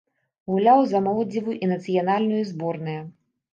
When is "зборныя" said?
2.51-3.01